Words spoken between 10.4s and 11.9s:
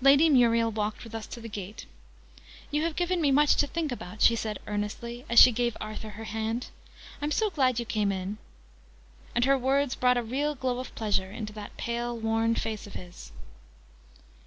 glow of pleasure into that